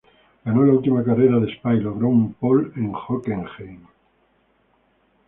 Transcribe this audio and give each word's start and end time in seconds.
Ganó 0.43 0.63
la 0.65 0.73
última 0.73 1.03
carrera 1.03 1.37
de 1.37 1.51
Spa 1.53 1.75
y 1.75 1.79
logró 1.81 2.07
una 2.07 2.33
"pole" 2.39 2.71
en 2.75 2.91
Hockenheim. 2.91 3.83